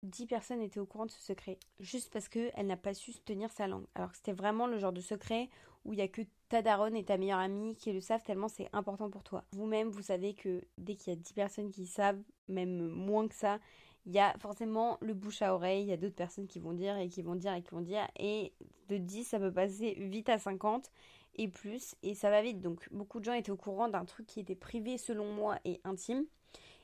10 0.02 0.26
personnes 0.26 0.60
étaient 0.60 0.78
au 0.78 0.86
courant 0.86 1.06
de 1.06 1.10
ce 1.10 1.20
secret, 1.20 1.58
juste 1.80 2.12
parce 2.12 2.28
qu'elle 2.28 2.66
n'a 2.66 2.76
pas 2.76 2.94
su 2.94 3.12
tenir 3.24 3.50
sa 3.50 3.66
langue. 3.66 3.86
Alors 3.94 4.10
que 4.10 4.16
c'était 4.16 4.32
vraiment 4.32 4.66
le 4.66 4.78
genre 4.78 4.92
de 4.92 5.00
secret 5.00 5.48
où 5.84 5.92
il 5.92 5.96
n'y 5.96 6.02
a 6.02 6.08
que 6.08 6.22
ta 6.48 6.62
daronne 6.62 6.96
et 6.96 7.04
ta 7.04 7.16
meilleure 7.16 7.38
amie 7.38 7.76
qui 7.76 7.92
le 7.92 8.00
savent 8.00 8.22
tellement 8.22 8.48
c'est 8.48 8.68
important 8.72 9.08
pour 9.10 9.22
toi. 9.22 9.44
Vous-même, 9.52 9.88
vous 9.88 10.02
savez 10.02 10.34
que 10.34 10.62
dès 10.78 10.96
qu'il 10.96 11.12
y 11.12 11.16
a 11.16 11.18
10 11.18 11.32
personnes 11.32 11.70
qui 11.70 11.86
savent, 11.86 12.20
même 12.48 12.88
moins 12.88 13.26
que 13.26 13.34
ça, 13.34 13.58
il 14.06 14.12
y 14.12 14.20
a 14.20 14.34
forcément 14.38 14.98
le 15.00 15.14
bouche 15.14 15.42
à 15.42 15.54
oreille, 15.54 15.82
il 15.82 15.88
y 15.88 15.92
a 15.92 15.96
d'autres 15.96 16.14
personnes 16.14 16.46
qui 16.46 16.60
vont 16.60 16.72
dire 16.72 16.96
et 16.96 17.08
qui 17.08 17.22
vont 17.22 17.34
dire 17.34 17.52
et 17.52 17.62
qui 17.62 17.70
vont 17.70 17.80
dire, 17.80 18.06
et 18.18 18.52
de 18.88 18.96
10, 18.96 19.24
ça 19.24 19.38
peut 19.38 19.52
passer 19.52 19.94
vite 19.98 20.28
à 20.28 20.38
50 20.38 20.90
et 21.34 21.48
plus, 21.48 21.96
et 22.02 22.14
ça 22.14 22.30
va 22.30 22.40
vite. 22.40 22.60
Donc 22.60 22.88
beaucoup 22.92 23.18
de 23.18 23.24
gens 23.24 23.32
étaient 23.32 23.50
au 23.50 23.56
courant 23.56 23.88
d'un 23.88 24.04
truc 24.04 24.26
qui 24.26 24.40
était 24.40 24.54
privé 24.54 24.96
selon 24.96 25.32
moi 25.32 25.58
et 25.64 25.80
intime. 25.84 26.24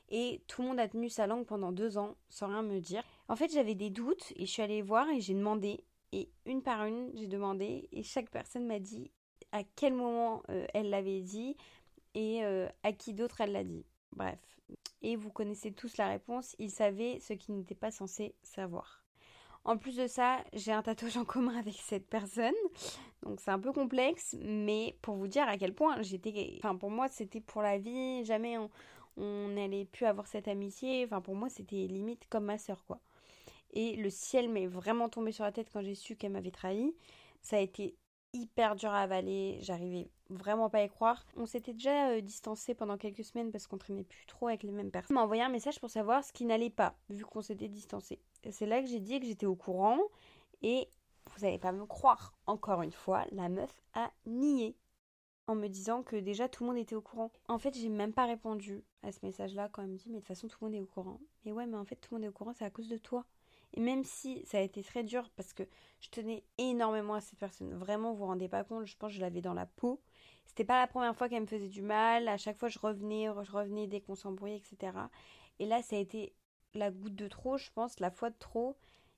Et 0.09 0.41
tout 0.47 0.61
le 0.61 0.67
monde 0.67 0.79
a 0.79 0.87
tenu 0.87 1.09
sa 1.09 1.25
langue 1.25 1.45
pendant 1.45 1.71
deux 1.71 1.97
ans 1.97 2.15
sans 2.29 2.47
rien 2.47 2.61
me 2.61 2.79
dire. 2.79 3.03
En 3.29 3.35
fait, 3.35 3.51
j'avais 3.51 3.73
des 3.73 3.89
doutes 3.89 4.33
et 4.35 4.45
je 4.45 4.51
suis 4.51 4.61
allée 4.61 4.81
voir 4.81 5.09
et 5.09 5.21
j'ai 5.21 5.33
demandé. 5.33 5.83
Et 6.11 6.29
une 6.45 6.61
par 6.61 6.85
une, 6.85 7.09
j'ai 7.15 7.25
demandé 7.25 7.87
et 7.91 8.03
chaque 8.03 8.29
personne 8.29 8.67
m'a 8.67 8.79
dit 8.79 9.09
à 9.51 9.63
quel 9.75 9.93
moment 9.93 10.43
euh, 10.49 10.67
elle 10.73 10.89
l'avait 10.89 11.21
dit 11.21 11.55
et 12.13 12.43
euh, 12.43 12.67
à 12.83 12.91
qui 12.91 13.13
d'autre 13.13 13.41
elle 13.41 13.53
l'a 13.53 13.63
dit. 13.63 13.85
Bref. 14.11 14.37
Et 15.01 15.15
vous 15.15 15.29
connaissez 15.29 15.71
tous 15.71 15.97
la 15.97 16.07
réponse. 16.07 16.55
Ils 16.59 16.71
savaient 16.71 17.19
ce 17.19 17.33
qu'ils 17.33 17.55
n'étaient 17.55 17.75
pas 17.75 17.91
censés 17.91 18.35
savoir. 18.41 19.03
En 19.65 19.77
plus 19.77 19.95
de 19.95 20.07
ça, 20.07 20.43
j'ai 20.53 20.71
un 20.73 20.81
tatouage 20.81 21.17
en 21.17 21.25
commun 21.25 21.57
avec 21.57 21.75
cette 21.75 22.09
personne. 22.09 22.53
Donc 23.21 23.39
c'est 23.39 23.51
un 23.51 23.59
peu 23.59 23.71
complexe, 23.71 24.35
mais 24.41 24.97
pour 25.01 25.15
vous 25.15 25.27
dire 25.27 25.47
à 25.47 25.57
quel 25.57 25.73
point 25.73 26.01
j'étais... 26.01 26.55
Enfin 26.57 26.75
pour 26.75 26.91
moi 26.91 27.07
c'était 27.07 27.39
pour 27.39 27.61
la 27.61 27.77
vie, 27.77 28.25
jamais 28.25 28.57
on, 28.57 28.69
on 29.17 29.49
n'allait 29.49 29.85
plus 29.85 30.05
avoir 30.05 30.27
cette 30.27 30.47
amitié. 30.47 31.05
Enfin, 31.05 31.21
pour 31.21 31.35
moi, 31.35 31.49
c'était 31.49 31.87
limite 31.87 32.27
comme 32.29 32.45
ma 32.45 32.57
sœur, 32.57 32.83
quoi. 32.85 32.99
Et 33.71 33.95
le 33.95 34.09
ciel 34.09 34.49
m'est 34.49 34.67
vraiment 34.67 35.09
tombé 35.09 35.31
sur 35.31 35.43
la 35.43 35.51
tête 35.51 35.69
quand 35.71 35.81
j'ai 35.81 35.95
su 35.95 36.15
qu'elle 36.15 36.31
m'avait 36.31 36.51
trahi. 36.51 36.93
Ça 37.41 37.57
a 37.57 37.59
été 37.59 37.95
hyper 38.33 38.75
dur 38.75 38.89
à 38.89 39.01
avaler, 39.01 39.57
j'arrivais 39.61 40.09
vraiment 40.35 40.69
pas 40.69 40.83
y 40.83 40.89
croire. 40.89 41.25
On 41.37 41.45
s'était 41.45 41.73
déjà 41.73 42.09
euh, 42.09 42.21
distancé 42.21 42.73
pendant 42.73 42.97
quelques 42.97 43.23
semaines 43.23 43.51
parce 43.51 43.67
qu'on 43.67 43.77
traînait 43.77 44.03
plus 44.03 44.25
trop 44.25 44.47
avec 44.47 44.63
les 44.63 44.71
mêmes 44.71 44.91
personnes. 44.91 45.15
Elle 45.15 45.19
m'a 45.19 45.23
envoyé 45.23 45.41
un 45.41 45.49
message 45.49 45.79
pour 45.79 45.89
savoir 45.89 46.23
ce 46.23 46.33
qui 46.33 46.45
n'allait 46.45 46.69
pas, 46.69 46.95
vu 47.09 47.25
qu'on 47.25 47.41
s'était 47.41 47.67
distancé. 47.67 48.19
C'est 48.51 48.65
là 48.65 48.81
que 48.81 48.87
j'ai 48.87 48.99
dit 48.99 49.19
que 49.19 49.25
j'étais 49.25 49.45
au 49.45 49.55
courant 49.55 49.99
et 50.61 50.87
vous 51.31 51.45
n'allez 51.45 51.59
pas 51.59 51.71
me 51.71 51.85
croire. 51.85 52.33
Encore 52.47 52.81
une 52.81 52.91
fois, 52.91 53.25
la 53.31 53.49
meuf 53.49 53.81
a 53.93 54.11
nié 54.25 54.75
en 55.47 55.55
me 55.55 55.67
disant 55.67 56.03
que 56.03 56.15
déjà 56.15 56.47
tout 56.47 56.63
le 56.63 56.69
monde 56.69 56.79
était 56.79 56.95
au 56.95 57.01
courant. 57.01 57.31
En 57.47 57.59
fait, 57.59 57.73
j'ai 57.77 57.89
même 57.89 58.13
pas 58.13 58.25
répondu 58.25 58.83
à 59.01 59.11
ce 59.11 59.19
message-là 59.23 59.69
quand 59.69 59.81
elle 59.81 59.89
me 59.89 59.97
dit 59.97 60.07
mais 60.07 60.15
de 60.15 60.19
toute 60.19 60.27
façon 60.27 60.47
tout 60.47 60.57
le 60.61 60.67
monde 60.67 60.75
est 60.75 60.81
au 60.81 60.85
courant. 60.85 61.19
Mais 61.45 61.51
ouais, 61.51 61.65
mais 61.65 61.77
en 61.77 61.85
fait 61.85 61.95
tout 61.97 62.13
le 62.13 62.17
monde 62.17 62.25
est 62.25 62.29
au 62.29 62.33
courant, 62.33 62.53
c'est 62.53 62.65
à 62.65 62.69
cause 62.69 62.89
de 62.89 62.97
toi. 62.97 63.25
Et 63.73 63.79
même 63.79 64.03
si 64.03 64.45
ça 64.45 64.59
a 64.59 64.61
été 64.61 64.83
très 64.83 65.03
dur 65.03 65.29
parce 65.35 65.53
que 65.53 65.63
je 65.99 66.09
tenais 66.09 66.43
énormément 66.57 67.15
à 67.15 67.21
cette 67.21 67.39
personne, 67.39 67.73
vraiment, 67.73 68.11
vous 68.11 68.19
vous 68.19 68.25
rendez 68.25 68.47
pas 68.47 68.63
compte, 68.63 68.85
je 68.85 68.95
pense 68.97 69.09
que 69.09 69.15
je 69.15 69.21
l'avais 69.21 69.41
dans 69.41 69.53
la 69.53 69.65
peau. 69.65 70.01
C'était 70.45 70.65
pas 70.65 70.79
la 70.79 70.87
première 70.87 71.15
fois 71.15 71.29
qu'elle 71.29 71.41
me 71.41 71.47
faisait 71.47 71.69
du 71.69 71.81
mal, 71.81 72.27
à 72.27 72.37
chaque 72.37 72.57
fois 72.57 72.69
je 72.69 72.77
revenais, 72.79 73.25
je 73.43 73.51
revenais 73.51 73.87
dès 73.87 74.01
qu'on 74.01 74.15
s'embrouillait, 74.15 74.57
etc. 74.57 74.93
Et 75.59 75.65
là, 75.65 75.81
ça 75.81 75.95
a 75.95 75.99
été 75.99 76.33
la 76.73 76.91
goutte 76.91 77.15
de 77.15 77.27
trop, 77.27 77.57
je 77.57 77.71
pense, 77.71 77.99
la 77.99 78.11
fois 78.11 78.29
de 78.29 78.37
trop. 78.37 78.77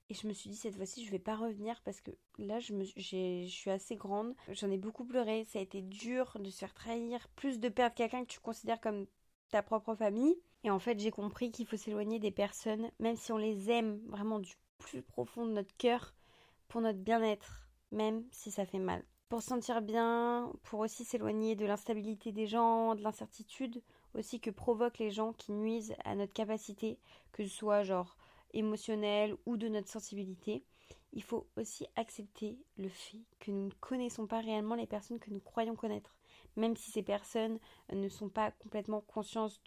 Et 0.09 0.13
je 0.13 0.27
me 0.27 0.33
suis 0.33 0.49
dit, 0.49 0.55
cette 0.55 0.75
fois-ci, 0.75 1.03
je 1.03 1.11
vais 1.11 1.19
pas 1.19 1.35
revenir 1.35 1.81
parce 1.83 1.99
que 1.99 2.11
là, 2.37 2.59
je, 2.59 2.73
je 2.95 3.47
suis 3.47 3.71
assez 3.71 3.95
grande. 3.95 4.35
J'en 4.49 4.69
ai 4.69 4.77
beaucoup 4.77 5.03
pleuré. 5.03 5.45
Ça 5.45 5.59
a 5.59 5.61
été 5.63 5.81
dur 5.81 6.37
de 6.39 6.49
se 6.49 6.59
faire 6.59 6.73
trahir, 6.73 7.27
plus 7.29 7.59
de 7.59 7.69
perdre 7.69 7.95
quelqu'un 7.95 8.23
que 8.23 8.31
tu 8.31 8.39
considères 8.39 8.79
comme 8.79 9.07
ta 9.49 9.63
propre 9.63 9.95
famille. 9.95 10.37
Et 10.65 10.71
en 10.71 10.79
fait, 10.79 10.99
j'ai 10.99 11.11
compris 11.11 11.51
qu'il 11.51 11.67
faut 11.67 11.77
s'éloigner 11.77 12.17
des 12.17 12.31
personnes, 12.31 12.89
même 12.99 13.15
si 13.15 13.31
on 13.31 13.37
les 13.37 13.69
aime 13.69 14.01
vraiment 14.07 14.39
du 14.39 14.55
plus 14.79 15.03
profond 15.03 15.45
de 15.45 15.51
notre 15.51 15.77
cœur, 15.77 16.15
pour 16.67 16.81
notre 16.81 16.97
bien-être, 16.97 17.69
même 17.91 18.25
si 18.31 18.49
ça 18.49 18.65
fait 18.65 18.79
mal. 18.79 19.05
Pour 19.29 19.43
se 19.43 19.49
sentir 19.49 19.83
bien, 19.83 20.51
pour 20.63 20.79
aussi 20.79 21.05
s'éloigner 21.05 21.55
de 21.55 21.67
l'instabilité 21.67 22.31
des 22.31 22.47
gens, 22.47 22.95
de 22.95 23.03
l'incertitude 23.03 23.83
aussi 24.15 24.39
que 24.39 24.49
provoquent 24.49 24.97
les 24.97 25.11
gens 25.11 25.33
qui 25.33 25.51
nuisent 25.51 25.93
à 26.03 26.15
notre 26.15 26.33
capacité, 26.33 26.97
que 27.31 27.43
ce 27.43 27.55
soit 27.55 27.83
genre 27.83 28.17
émotionnelle 28.55 29.35
ou 29.45 29.57
de 29.57 29.67
notre 29.67 29.89
sensibilité, 29.89 30.63
il 31.15 31.23
faut 31.23 31.47
aussi 31.55 31.87
accepter 31.95 32.59
le 32.77 32.89
fait 32.89 33.23
que 33.39 33.49
nous 33.49 33.65
ne 33.65 33.73
connaissons 33.79 34.27
pas 34.27 34.41
réellement 34.41 34.75
les 34.75 34.85
personnes 34.85 35.19
que 35.19 35.31
nous 35.31 35.39
croyons 35.39 35.75
connaître, 35.75 36.13
même 36.57 36.75
si 36.75 36.91
ces 36.91 37.03
personnes 37.03 37.57
ne 37.91 38.09
sont 38.09 38.29
pas 38.29 38.51
complètement 38.51 39.01
conscientes 39.01 39.61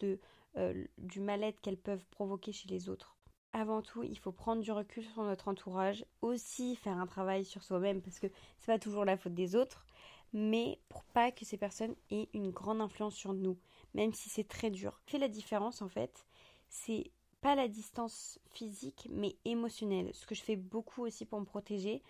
euh, 0.56 0.84
du 0.98 1.20
mal-être 1.20 1.60
qu'elles 1.60 1.78
peuvent 1.78 2.04
provoquer 2.10 2.52
chez 2.52 2.68
les 2.68 2.88
autres. 2.88 3.16
Avant 3.54 3.80
tout, 3.80 4.02
il 4.02 4.18
faut 4.18 4.30
prendre 4.30 4.62
du 4.62 4.70
recul 4.70 5.02
sur 5.04 5.22
notre 5.22 5.48
entourage, 5.48 6.04
aussi 6.20 6.76
faire 6.76 6.98
un 6.98 7.06
travail 7.06 7.46
sur 7.46 7.64
soi-même 7.64 8.02
parce 8.02 8.18
que 8.18 8.26
c'est 8.58 8.66
pas 8.66 8.78
toujours 8.78 9.06
la 9.06 9.16
faute 9.16 9.34
des 9.34 9.56
autres, 9.56 9.86
mais 10.34 10.78
pour 10.90 11.02
pas 11.04 11.32
que 11.32 11.46
ces 11.46 11.56
personnes 11.56 11.96
aient 12.10 12.28
une 12.34 12.50
grande 12.50 12.82
influence 12.82 13.14
sur 13.14 13.32
nous, 13.32 13.58
même 13.94 14.12
si 14.12 14.28
c'est 14.28 14.46
très 14.46 14.70
dur. 14.70 15.00
Fait 15.06 15.16
la 15.16 15.28
différence 15.28 15.80
en 15.80 15.88
fait, 15.88 16.26
c'est 16.68 17.10
pas 17.40 17.54
la 17.54 17.68
distance 17.68 18.38
physique, 18.50 19.08
mais 19.10 19.36
émotionnelle. 19.44 20.10
Ce 20.14 20.26
que 20.26 20.34
je 20.34 20.42
fais 20.42 20.56
beaucoup 20.56 21.04
aussi 21.04 21.24
pour 21.24 21.40
me 21.40 21.44
protéger 21.44 22.02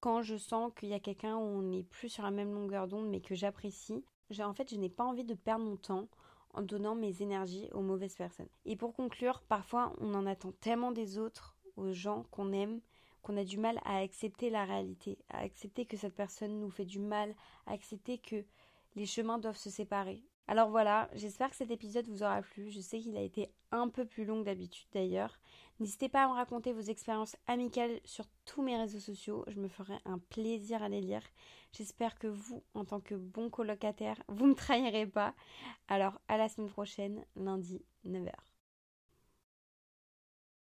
quand 0.00 0.22
je 0.22 0.36
sens 0.36 0.72
qu'il 0.76 0.88
y 0.88 0.94
a 0.94 1.00
quelqu'un 1.00 1.36
où 1.36 1.40
on 1.40 1.62
n'est 1.62 1.82
plus 1.82 2.08
sur 2.08 2.22
la 2.22 2.30
même 2.30 2.54
longueur 2.54 2.88
d'onde, 2.88 3.08
mais 3.08 3.20
que 3.20 3.34
j'apprécie. 3.34 4.02
En 4.40 4.54
fait, 4.54 4.70
je 4.70 4.76
n'ai 4.76 4.88
pas 4.88 5.04
envie 5.04 5.24
de 5.24 5.34
perdre 5.34 5.64
mon 5.64 5.76
temps 5.76 6.08
en 6.54 6.62
donnant 6.62 6.94
mes 6.94 7.22
énergies 7.22 7.68
aux 7.72 7.82
mauvaises 7.82 8.14
personnes. 8.14 8.48
Et 8.64 8.76
pour 8.76 8.94
conclure, 8.94 9.42
parfois 9.48 9.92
on 9.98 10.14
en 10.14 10.26
attend 10.26 10.52
tellement 10.60 10.92
des 10.92 11.18
autres, 11.18 11.56
aux 11.76 11.92
gens 11.92 12.24
qu'on 12.30 12.52
aime, 12.52 12.80
qu'on 13.22 13.36
a 13.36 13.44
du 13.44 13.58
mal 13.58 13.78
à 13.84 13.98
accepter 13.98 14.50
la 14.50 14.64
réalité, 14.64 15.18
à 15.28 15.38
accepter 15.40 15.84
que 15.84 15.96
cette 15.96 16.14
personne 16.14 16.58
nous 16.58 16.70
fait 16.70 16.84
du 16.84 16.98
mal, 16.98 17.34
à 17.66 17.72
accepter 17.72 18.18
que 18.18 18.44
les 18.96 19.06
chemins 19.06 19.38
doivent 19.38 19.56
se 19.56 19.70
séparer. 19.70 20.22
Alors 20.50 20.68
voilà, 20.68 21.08
j'espère 21.14 21.48
que 21.48 21.54
cet 21.54 21.70
épisode 21.70 22.08
vous 22.08 22.24
aura 22.24 22.42
plu. 22.42 22.72
Je 22.72 22.80
sais 22.80 22.98
qu'il 22.98 23.16
a 23.16 23.22
été 23.22 23.52
un 23.70 23.88
peu 23.88 24.04
plus 24.04 24.24
long 24.24 24.40
d'habitude 24.40 24.88
d'ailleurs. 24.92 25.38
N'hésitez 25.78 26.08
pas 26.08 26.24
à 26.24 26.28
me 26.28 26.32
raconter 26.32 26.72
vos 26.72 26.80
expériences 26.80 27.36
amicales 27.46 28.00
sur 28.04 28.24
tous 28.46 28.60
mes 28.60 28.76
réseaux 28.76 28.98
sociaux. 28.98 29.44
Je 29.46 29.60
me 29.60 29.68
ferai 29.68 29.94
un 30.04 30.18
plaisir 30.18 30.82
à 30.82 30.88
les 30.88 31.00
lire. 31.00 31.22
J'espère 31.70 32.18
que 32.18 32.26
vous, 32.26 32.64
en 32.74 32.84
tant 32.84 32.98
que 32.98 33.14
bon 33.14 33.48
colocataire, 33.48 34.20
vous 34.26 34.46
ne 34.46 34.50
me 34.50 34.56
trahirez 34.56 35.06
pas. 35.06 35.36
Alors 35.86 36.20
à 36.26 36.36
la 36.36 36.48
semaine 36.48 36.68
prochaine, 36.68 37.24
lundi, 37.36 37.84
9h. 38.04 38.49